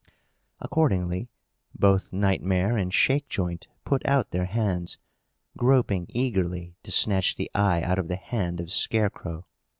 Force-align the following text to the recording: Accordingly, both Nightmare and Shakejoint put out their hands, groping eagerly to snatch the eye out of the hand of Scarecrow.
Accordingly, 0.59 1.29
both 1.75 2.11
Nightmare 2.11 2.75
and 2.75 2.91
Shakejoint 2.91 3.67
put 3.85 4.03
out 4.07 4.31
their 4.31 4.45
hands, 4.45 4.97
groping 5.55 6.07
eagerly 6.09 6.75
to 6.81 6.89
snatch 6.91 7.35
the 7.35 7.51
eye 7.53 7.83
out 7.83 7.99
of 7.99 8.07
the 8.07 8.15
hand 8.15 8.59
of 8.59 8.71
Scarecrow. 8.71 9.45